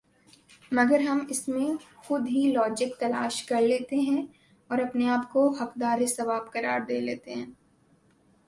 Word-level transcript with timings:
مگر 0.71 0.99
ہم 0.99 1.19
اس 1.29 1.47
میں 1.47 1.67
سے 1.73 1.97
خود 1.97 2.27
ہی 2.27 2.51
لاجک 2.53 2.99
تلاش 2.99 3.43
کرلیتےہیں 3.43 4.21
اور 4.69 4.77
اپنے 4.79 5.09
آپ 5.09 5.31
کو 5.31 5.49
حقدار 5.51 6.05
ثواب 6.07 6.51
قرار 6.53 6.79
دے 6.87 6.99
لیتےہیں 6.99 7.45